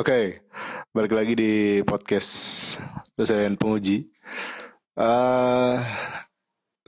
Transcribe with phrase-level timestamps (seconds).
[0.00, 0.48] Oke,
[0.96, 1.52] balik lagi di
[1.84, 2.32] podcast
[3.20, 4.08] dosen penguji.
[4.96, 5.76] Uh,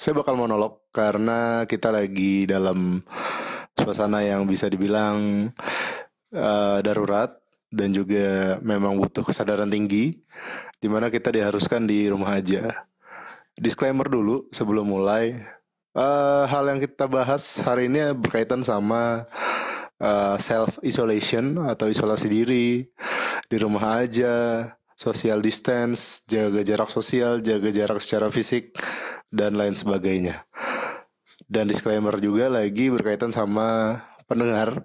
[0.00, 3.05] saya bakal monolog karena kita lagi dalam
[3.77, 5.52] suasana yang bisa dibilang
[6.33, 7.37] uh, darurat
[7.69, 10.16] dan juga memang butuh kesadaran tinggi,
[10.80, 12.65] di mana kita diharuskan di rumah aja.
[13.60, 15.37] Disclaimer dulu sebelum mulai,
[15.92, 19.29] uh, hal yang kita bahas hari ini berkaitan sama
[20.02, 22.83] uh, self isolation atau isolasi diri
[23.47, 24.66] di rumah aja,
[24.98, 28.75] social distance, jaga jarak sosial, jaga jarak secara fisik
[29.30, 30.42] dan lain sebagainya.
[31.47, 34.83] Dan disclaimer juga lagi berkaitan sama pendengar.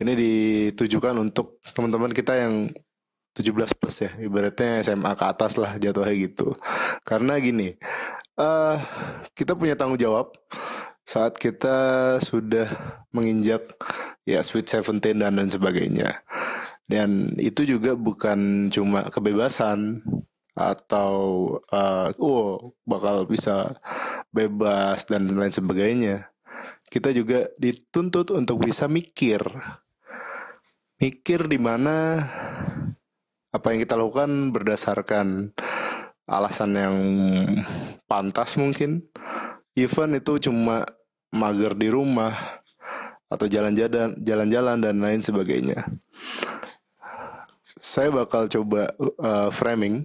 [0.00, 2.72] Ini ditujukan untuk teman-teman kita yang
[3.36, 6.56] 17 plus ya, ibaratnya SMA ke atas lah jatuhnya gitu.
[7.04, 7.76] Karena gini,
[8.40, 8.76] uh,
[9.36, 10.34] kita punya tanggung jawab
[11.04, 12.68] saat kita sudah
[13.10, 13.74] menginjak
[14.28, 16.22] ya Sweet Seventeen dan lain sebagainya.
[16.90, 20.02] Dan itu juga bukan cuma kebebasan
[20.58, 21.14] atau
[21.70, 23.78] uh, oh bakal bisa
[24.34, 26.30] bebas dan lain sebagainya.
[26.90, 29.40] Kita juga dituntut untuk bisa mikir.
[30.98, 32.18] Mikir di mana
[33.50, 35.54] apa yang kita lakukan berdasarkan
[36.26, 36.96] alasan yang
[38.10, 39.06] pantas mungkin.
[39.78, 40.82] Even itu cuma
[41.30, 42.34] mager di rumah
[43.30, 45.86] atau jalan-jalan jalan-jalan dan lain sebagainya.
[47.78, 50.04] Saya bakal coba uh, framing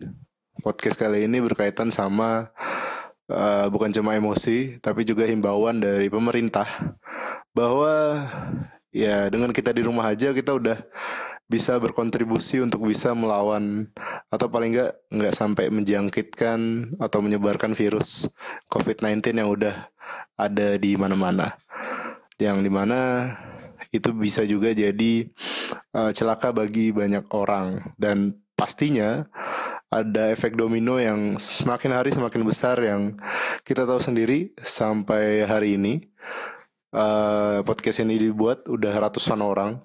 [0.61, 2.53] podcast kali ini berkaitan sama
[3.29, 6.65] uh, bukan cuma emosi tapi juga himbauan dari pemerintah
[7.51, 8.21] bahwa
[8.95, 10.77] ya dengan kita di rumah aja kita udah
[11.45, 13.93] bisa berkontribusi untuk bisa melawan
[14.33, 16.59] atau paling nggak nggak sampai menjangkitkan
[16.97, 18.25] atau menyebarkan virus
[18.73, 19.93] COVID-19 yang udah
[20.37, 21.53] ada di mana-mana.
[22.41, 22.99] Yang di mana
[23.93, 25.29] itu bisa juga jadi
[25.93, 27.93] uh, celaka bagi banyak orang.
[27.95, 29.29] Dan pastinya
[29.93, 33.15] ada efek domino yang semakin hari semakin besar yang
[33.61, 36.01] kita tahu sendiri sampai hari ini
[36.91, 39.79] uh, podcast ini dibuat udah ratusan orang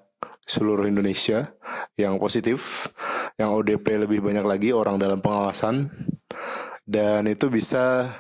[0.51, 1.55] seluruh Indonesia
[1.95, 2.91] yang positif,
[3.39, 5.87] yang ODP lebih banyak lagi orang dalam pengawasan
[6.83, 8.11] dan itu bisa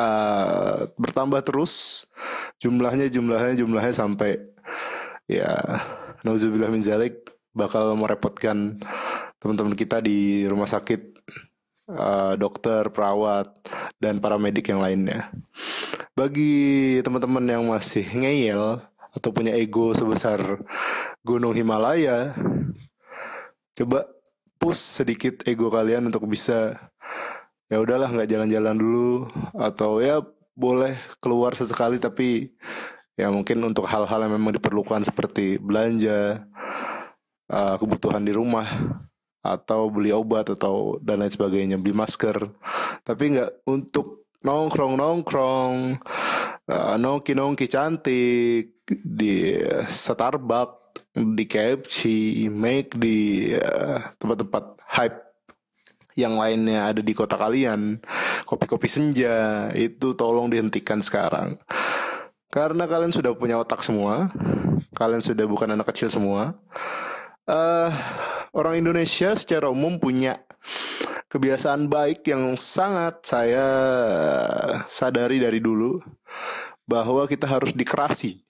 [0.00, 2.04] uh, bertambah terus
[2.56, 4.40] jumlahnya jumlahnya jumlahnya sampai
[5.28, 5.60] ya
[6.24, 7.20] nauzubillah min zalik
[7.52, 8.80] bakal merepotkan
[9.36, 11.12] teman-teman kita di rumah sakit
[11.92, 13.50] uh, dokter, perawat
[14.00, 15.28] dan para medik yang lainnya.
[16.12, 18.80] Bagi teman-teman yang masih ngeyel
[19.12, 20.40] atau punya ego sebesar
[21.20, 22.32] gunung Himalaya,
[23.76, 24.08] coba
[24.56, 26.76] push sedikit ego kalian untuk bisa
[27.72, 30.20] ya udahlah nggak jalan-jalan dulu atau ya
[30.52, 30.92] boleh
[31.24, 32.52] keluar sesekali tapi
[33.16, 36.44] ya mungkin untuk hal-hal yang memang diperlukan seperti belanja,
[37.52, 38.66] uh, kebutuhan di rumah
[39.42, 42.36] atau beli obat atau dan lain sebagainya, beli masker.
[43.02, 45.74] Tapi nggak untuk nongkrong nongkrong,
[46.70, 49.56] uh, nongki nongki cantik, di
[49.86, 50.82] Starbucks,
[51.12, 51.98] di KFC,
[52.48, 55.18] make di eh, tempat-tempat uh, hype
[56.12, 58.00] yang lainnya ada di kota kalian,
[58.44, 61.56] kopi-kopi senja itu tolong dihentikan sekarang.
[62.52, 64.28] Karena kalian sudah punya otak semua,
[64.92, 66.52] kalian sudah bukan anak kecil semua.
[67.48, 67.88] Uh,
[68.52, 70.36] orang Indonesia secara umum punya
[71.32, 73.64] kebiasaan baik yang sangat saya
[74.84, 75.96] sadari dari dulu
[76.84, 78.41] bahwa kita harus dikerasi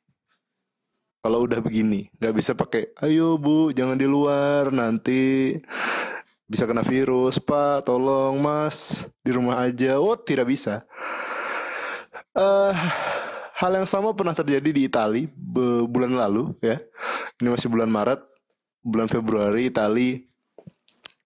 [1.23, 5.55] kalau udah begini nggak bisa pakai ayo bu jangan di luar nanti
[6.53, 9.97] bisa kena virus pak tolong mas di rumah aja.
[9.97, 10.85] Oh tidak bisa.
[12.37, 12.69] Uh,
[13.57, 15.33] hal yang sama pernah terjadi di Italia
[15.89, 16.77] bulan lalu ya.
[17.41, 18.21] Ini masih bulan Maret
[18.85, 20.21] bulan Februari Italia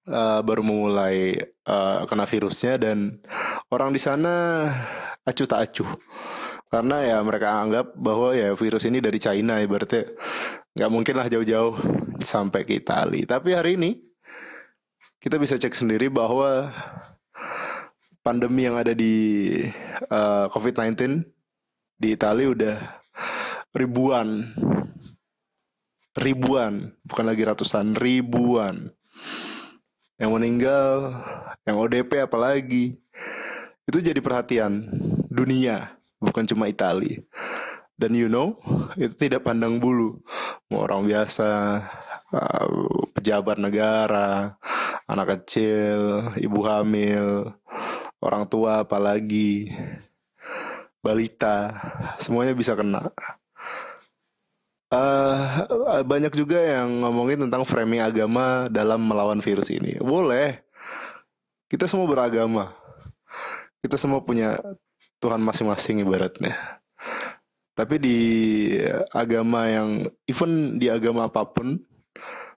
[0.07, 1.35] uh, baru memulai
[1.67, 3.19] uh, kena virusnya dan
[3.73, 4.69] orang di sana
[5.27, 5.91] acuh tak acuh
[6.67, 10.03] karena ya mereka anggap bahwa ya virus ini dari China ya berarti
[10.77, 11.79] nggak mungkin lah jauh-jauh
[12.21, 13.91] sampai ke Italia tapi hari ini
[15.23, 16.71] kita bisa cek sendiri bahwa
[18.27, 19.15] pandemi yang ada di
[20.11, 21.23] uh, eh, COVID-19
[21.95, 22.77] di Italia udah
[23.75, 24.51] ribuan.
[26.17, 28.91] Ribuan bukan lagi ratusan ribuan.
[30.17, 30.93] Yang meninggal
[31.69, 32.97] yang ODP apalagi.
[33.87, 34.91] Itu jadi perhatian
[35.31, 37.21] dunia bukan cuma Italia.
[37.97, 38.61] Dan you know,
[39.01, 40.21] itu tidak pandang bulu.
[40.69, 41.81] Mau orang biasa,
[42.33, 42.69] uh,
[43.17, 44.61] pejabat negara,
[45.09, 47.57] anak kecil, ibu hamil,
[48.21, 49.73] orang tua apalagi,
[51.01, 51.73] balita,
[52.21, 53.09] semuanya bisa kena.
[54.93, 59.97] uh, banyak juga yang ngomongin tentang framing agama dalam melawan virus ini.
[60.05, 60.61] Boleh.
[61.67, 62.71] Kita semua beragama.
[63.83, 64.55] Kita semua punya
[65.21, 66.55] Tuhan masing-masing ibaratnya.
[67.77, 68.19] Tapi di
[69.13, 71.77] agama yang even di agama apa pun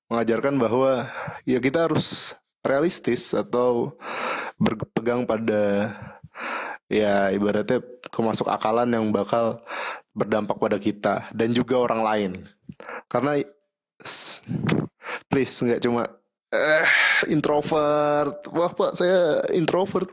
[0.07, 1.11] mengajarkan bahwa
[1.43, 3.99] ya kita harus realistis atau
[4.55, 5.91] berpegang pada
[6.87, 9.61] ya ibaratnya kemasuk akalan yang bakal
[10.15, 12.31] berdampak pada kita dan juga orang lain.
[13.11, 13.39] Karena
[15.27, 16.07] please nggak cuma
[16.49, 16.87] eh
[17.29, 18.39] introvert.
[18.49, 20.09] Wah pak saya introvert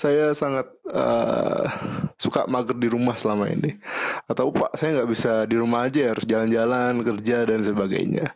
[0.00, 1.68] saya sangat uh,
[2.16, 3.76] suka mager di rumah selama ini.
[4.24, 8.32] Atau pak saya nggak bisa di rumah aja harus jalan-jalan kerja dan sebagainya.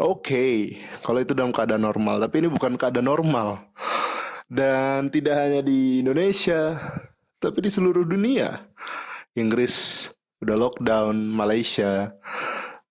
[0.00, 0.54] Oke okay,
[1.04, 2.16] kalau itu dalam keadaan normal.
[2.24, 3.60] Tapi ini bukan keadaan normal.
[4.48, 6.80] Dan tidak hanya di Indonesia
[7.36, 8.64] tapi di seluruh dunia.
[9.36, 10.08] Inggris
[10.40, 12.16] udah lockdown, Malaysia,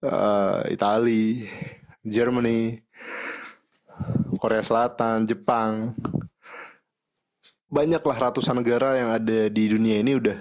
[0.05, 1.49] uh, Itali,
[2.05, 2.79] Germany,
[4.39, 5.97] Korea Selatan, Jepang,
[7.69, 10.37] banyaklah ratusan negara yang ada di dunia ini udah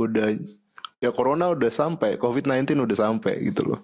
[0.00, 0.26] udah
[0.98, 3.80] ya corona udah sampai, COVID-19 udah sampai gitu loh.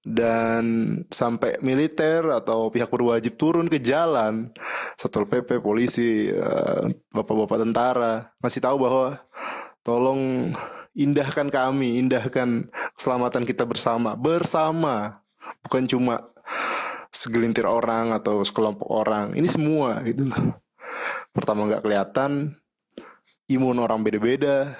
[0.00, 4.48] Dan sampai militer atau pihak berwajib turun ke jalan,
[4.96, 9.20] satpol pp, polisi, eh, bapak-bapak tentara masih tahu bahwa
[9.80, 10.52] Tolong
[10.92, 15.24] indahkan kami, indahkan keselamatan kita bersama, bersama,
[15.64, 16.14] bukan cuma
[17.08, 19.32] segelintir orang atau sekelompok orang.
[19.32, 20.28] Ini semua gitu
[21.30, 22.58] Pertama nggak kelihatan,
[23.46, 24.74] imun orang beda-beda,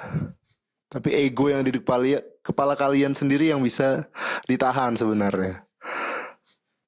[0.90, 4.10] tapi ego yang di kepala, kepala kalian sendiri yang bisa
[4.50, 5.62] ditahan sebenarnya.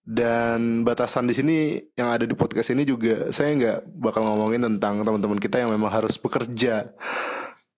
[0.02, 5.06] Dan batasan di sini yang ada di podcast ini juga saya nggak bakal ngomongin tentang
[5.06, 6.90] teman-teman kita yang memang harus bekerja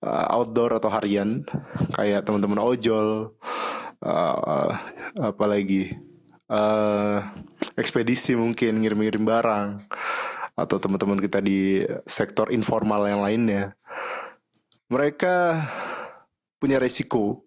[0.01, 1.45] uh, outdoor atau harian.
[1.93, 3.37] Kayak teman-teman ojol
[4.01, 4.69] uh,
[5.21, 5.93] apa lagi
[6.49, 7.21] uh,
[7.77, 9.85] ekspedisi mungkin ngirim-ngirim barang
[10.55, 13.75] atau teman-teman kita di sektor informal yang lainnya
[14.87, 15.59] mereka
[16.63, 17.43] punya resiko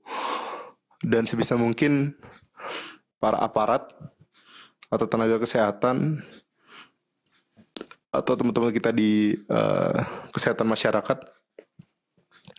[1.00, 2.13] dan sebisa mungkin
[3.18, 3.88] para aparat
[4.92, 6.24] atau tenaga kesehatan
[8.12, 10.00] atau teman-teman kita di uh,
[10.31, 11.18] kesehatan masyarakat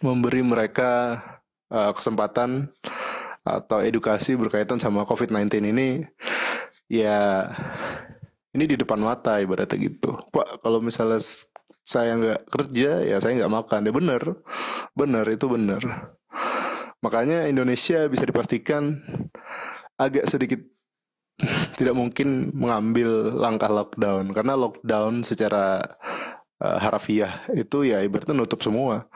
[0.04, 1.18] memberi mereka
[1.72, 2.70] uh, kesempatan
[3.42, 5.88] atau edukasi berkaitan sama COVID-19 ini
[6.86, 7.48] ya
[8.58, 10.18] ini di depan mata ibaratnya gitu.
[10.34, 11.22] Pak kalau misalnya
[11.86, 13.86] saya nggak kerja ya saya nggak makan.
[13.86, 14.22] Ya bener
[14.98, 15.82] bener itu bener
[16.98, 18.98] makanya Indonesia bisa dipastikan
[19.94, 20.58] agak sedikit
[21.78, 24.34] tidak mungkin mengambil langkah lockdown.
[24.34, 25.78] Karena lockdown secara
[26.58, 29.06] uh, harafiah itu ya ibaratnya nutup semua.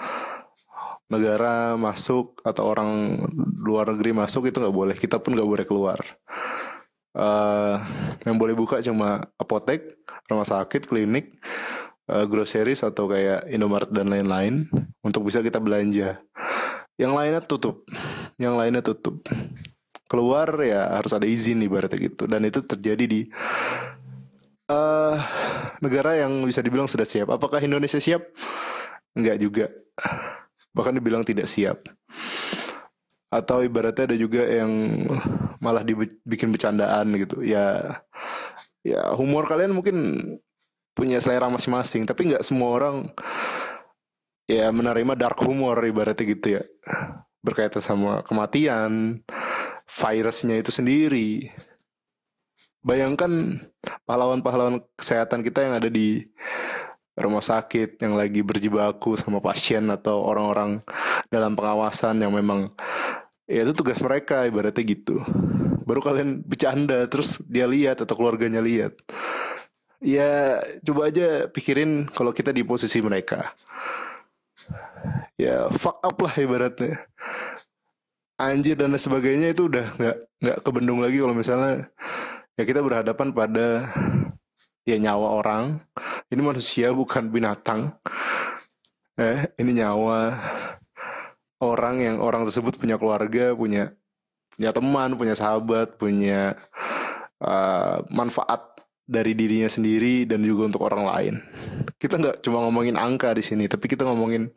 [1.11, 3.21] Negara masuk atau orang
[3.61, 4.95] luar negeri masuk itu nggak boleh.
[4.97, 5.99] Kita pun nggak boleh keluar
[7.17, 7.77] uh,
[8.25, 9.97] yang boleh buka cuma apotek
[10.29, 11.37] rumah sakit klinik
[12.09, 14.67] uh, groceries atau kayak Indomaret dan lain-lain
[15.05, 16.21] untuk bisa kita belanja.
[17.01, 17.89] Yang lainnya tutup.
[18.37, 19.25] Yang lainnya tutup.
[20.07, 22.29] Keluar ya harus ada izin berarti gitu.
[22.29, 23.21] Dan itu terjadi di
[24.69, 25.17] uh,
[25.81, 27.33] negara yang bisa dibilang sudah siap.
[27.33, 28.23] Apakah Indonesia siap?
[29.17, 29.67] Enggak juga.
[30.77, 31.81] Bahkan dibilang tidak siap.
[33.33, 34.71] Atau ibaratnya ada juga yang
[35.63, 37.41] malah dibikin bercandaan gitu.
[37.47, 38.03] Ya
[38.83, 39.97] ya humor kalian mungkin
[40.93, 42.97] punya selera masing-masing tapi nggak semua orang
[44.51, 46.63] ya menerima dark humor ibaratnya gitu ya.
[47.43, 49.23] Berkaitan sama kematian
[49.87, 51.51] virusnya itu sendiri.
[52.83, 53.63] Bayangkan
[54.03, 56.27] pahlawan-pahlawan kesehatan kita yang ada di
[57.15, 60.81] rumah sakit yang lagi berjibaku sama pasien atau orang-orang
[61.29, 62.73] dalam pengawasan yang memang
[63.47, 65.23] ya itu tugas mereka ibaratnya gitu.
[65.83, 68.97] Baru kalian bercanda terus dia lihat atau keluarganya lihat.
[70.03, 73.55] Ya coba aja pikirin kalau kita di posisi mereka.
[75.39, 77.07] Ya fuck up lah ibaratnya.
[78.39, 81.87] Anjir dan sebagainya itu udah nggak nggak kebendung lagi kalau misalnya
[82.59, 83.87] ya kita berhadapan pada
[84.83, 85.65] ya nyawa orang.
[86.31, 87.95] Ini manusia bukan binatang.
[89.15, 90.35] Eh ini nyawa
[91.63, 93.95] orang yang orang tersebut punya keluarga punya
[94.59, 96.59] punya teman punya sahabat punya
[97.39, 98.75] uh, manfaat
[99.07, 101.35] dari dirinya sendiri dan juga untuk orang lain.
[101.99, 104.51] Kita nggak cuma ngomongin angka di sini tapi kita ngomongin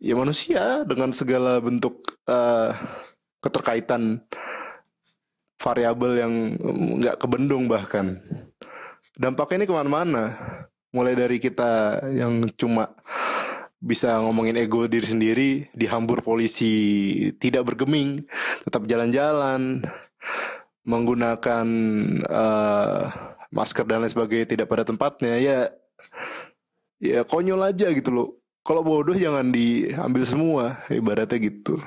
[0.00, 2.72] ya manusia dengan segala bentuk uh,
[3.44, 4.22] keterkaitan
[5.58, 6.32] variabel yang
[7.02, 8.22] nggak kebendung bahkan.
[9.18, 10.24] Dampaknya ini ke mana-mana.
[10.88, 12.88] Mulai dari kita yang cuma
[13.78, 18.26] bisa ngomongin ego diri sendiri dihambur polisi tidak bergeming
[18.66, 19.86] tetap jalan-jalan
[20.82, 21.66] menggunakan
[22.26, 23.02] uh,
[23.52, 25.58] masker dan lain sebagainya tidak pada tempatnya ya
[26.98, 28.28] ya konyol aja gitu loh.
[28.66, 31.80] Kalau bodoh jangan diambil semua ibaratnya gitu.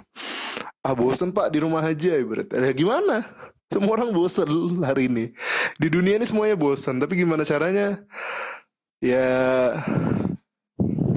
[0.81, 2.57] Ah bosen pak di rumah aja ibaratnya.
[2.57, 3.21] Ya gimana?
[3.69, 4.49] Semua orang bosen
[4.81, 5.29] hari ini.
[5.77, 8.01] Di dunia ini semuanya bosen tapi gimana caranya?
[8.97, 9.73] Ya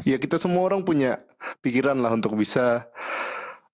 [0.08, 1.20] ya kita semua orang punya
[1.64, 2.88] pikiran lah untuk bisa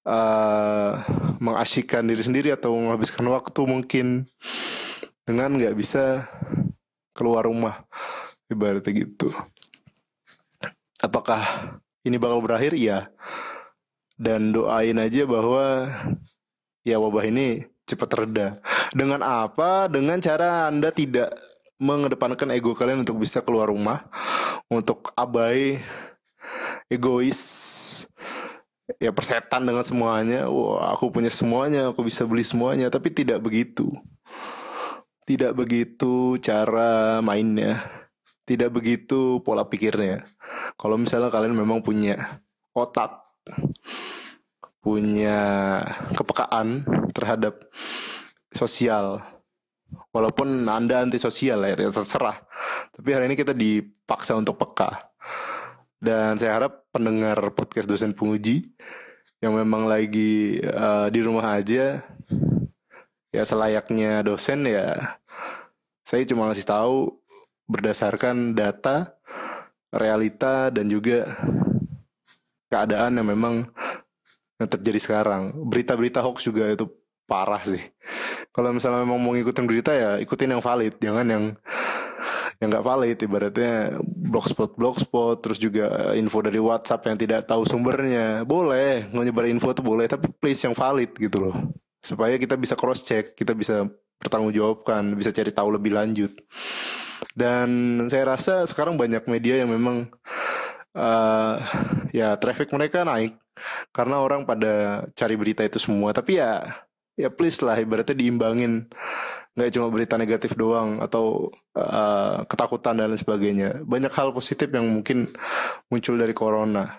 [0.06, 0.94] uh,
[1.42, 4.06] mengasyikkan diri sendiri atau menghabiskan waktu mungkin
[5.26, 6.26] dengan nggak bisa
[7.14, 7.84] keluar rumah
[8.50, 9.30] ibaratnya gitu.
[11.00, 11.40] Apakah
[12.06, 12.76] ini bakal berakhir?
[12.76, 13.08] Ya
[14.20, 15.88] dan doain aja bahwa
[16.84, 18.60] ya wabah ini cepat reda.
[18.92, 19.88] Dengan apa?
[19.88, 21.32] Dengan cara anda tidak
[21.80, 24.04] mengedepankan ego kalian untuk bisa keluar rumah
[24.68, 25.80] untuk abai
[26.90, 27.40] egois.
[28.98, 30.50] Ya persetan dengan semuanya.
[30.50, 32.90] Wah aku punya semuanya aku bisa beli semuanya.
[32.90, 33.88] Tapi tidak begitu.
[35.24, 37.86] Tidak begitu cara mainnya.
[38.44, 40.26] Tidak begitu pola pikirnya.
[40.74, 42.42] Kalau misalnya kalian memang punya
[42.74, 43.22] otak
[44.80, 45.38] punya
[46.16, 46.82] kepekaan
[47.12, 47.68] terhadap
[48.50, 49.20] sosial
[50.10, 52.36] walaupun anda anti sosial ya terserah.
[52.90, 54.96] Tapi hari ini kita dipaksa untuk peka.
[56.00, 58.70] Dan saya harap pendengar podcast dosen penguji
[59.40, 62.02] yang memang lagi uh, di rumah aja
[63.30, 65.16] ya selayaknya dosen ya
[66.10, 67.22] saya cuma ngasih tahu
[67.70, 69.14] berdasarkan data,
[69.94, 71.22] realita dan juga
[72.66, 73.54] keadaan yang memang
[74.58, 75.54] yang terjadi sekarang.
[75.70, 76.90] Berita-berita hoax juga itu
[77.30, 77.78] parah sih.
[78.50, 81.44] Kalau misalnya memang mau ngikutin berita ya ikutin yang valid, jangan yang
[82.60, 88.44] yang nggak valid ibaratnya blogspot blogspot terus juga info dari WhatsApp yang tidak tahu sumbernya.
[88.44, 91.56] Boleh nyebar info tuh boleh tapi please yang valid gitu loh.
[92.04, 93.88] Supaya kita bisa cross check kita bisa
[94.20, 96.36] pertanggungjawabkan bisa cari tahu lebih lanjut.
[97.32, 100.12] Dan saya rasa sekarang banyak media yang memang
[100.92, 101.56] uh,
[102.12, 103.40] ya traffic mereka naik
[103.88, 106.12] karena orang pada cari berita itu semua.
[106.12, 106.60] Tapi ya
[107.16, 108.84] ya please lah ibaratnya diimbangin
[109.58, 113.82] nggak cuma berita negatif doang atau uh, ketakutan dan lain sebagainya.
[113.82, 115.30] Banyak hal positif yang mungkin
[115.90, 116.94] muncul dari corona.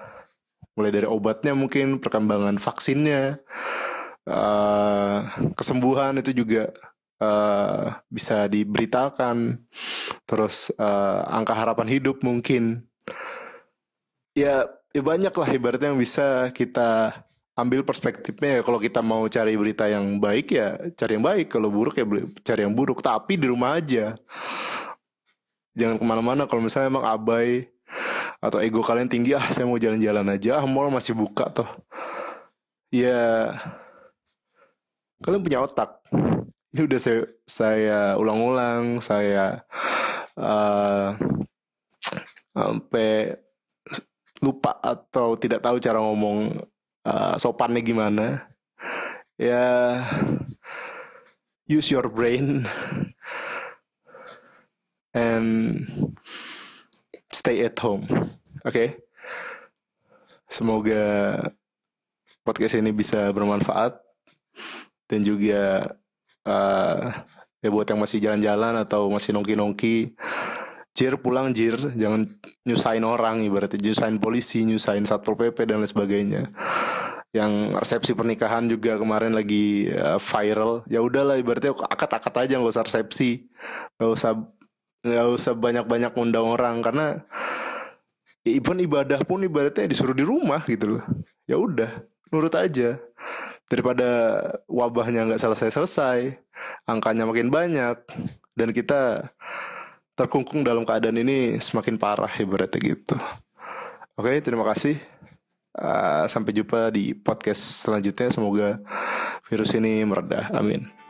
[0.75, 3.39] Mulai dari obatnya mungkin perkembangan vaksinnya
[4.27, 5.19] uh,
[5.55, 6.71] kesembuhan itu juga
[7.23, 9.63] uh, bisa diberitakan.
[10.27, 12.83] Terus uh, angka harapan hidup mungkin.
[14.35, 17.15] Ya ya banyak lah ibaratnya yang bisa kita
[17.55, 18.61] ambil perspektifnya ya.
[18.63, 21.51] Kalau kita mau cari berita yang baik ya cari yang baik.
[21.51, 22.05] Kalau buruk ya
[22.43, 23.03] cari yang buruk.
[23.03, 24.15] Tapi di rumah aja.
[25.75, 26.47] Jangan ke mana-mana.
[26.47, 27.67] Kalau misalnya emang abai
[28.41, 30.63] atau ego kalian tinggi ah saya mau jalan-jalan aja.
[30.63, 31.69] Ah mall masih buka toh.
[32.91, 33.55] Ya
[35.23, 36.01] kalian punya otak.
[36.71, 39.59] Ini udah saya saya ulang-ulang saya
[40.39, 41.11] uh,
[42.55, 43.35] sampai
[44.41, 46.55] lupa atau tidak tahu cara ngomong
[47.05, 48.49] uh, sopannya gimana
[49.37, 49.97] ya
[51.65, 52.67] use your brain
[55.15, 55.87] and
[57.31, 58.99] stay at home oke okay?
[60.51, 61.37] semoga
[62.43, 63.95] podcast ini bisa bermanfaat
[65.07, 65.95] dan juga
[66.47, 66.99] uh,
[67.61, 70.17] ya buat yang masih jalan-jalan atau masih nongki-nongki
[70.91, 71.77] Jir pulang jir.
[71.77, 72.27] Jangan
[72.67, 73.79] nyusahin orang ibaratnya.
[73.79, 76.51] Nyusahin polisi nyusahin satpol pp dan lain sebagainya.
[77.31, 80.83] Yang resepsi pernikahan juga kemarin lagi uh, viral.
[80.91, 83.47] Ya udahlah ibaratnya akad-akad aja nggak usah resepsi.
[83.95, 84.31] Nggak usah
[85.01, 86.83] nggak usah banyak-banyak undang orang.
[86.83, 87.15] Karena
[88.43, 91.03] ya, even ibadah pun ibaratnya disuruh di rumah gitu loh.
[91.47, 92.03] Ya udah
[92.35, 92.99] nurut aja.
[93.71, 96.35] Daripada wabahnya nggak selesai-selesai
[96.83, 97.95] angkanya makin banyak
[98.51, 99.31] dan kita
[100.21, 103.17] terkungkung dalam keadaan ini semakin parah ibaratnya gitu.
[104.13, 105.01] Oke, terima kasih.
[105.73, 108.29] Uh, sampai jumpa di podcast selanjutnya.
[108.29, 108.77] Semoga
[109.49, 110.53] virus ini meredah.
[110.53, 111.00] Amin.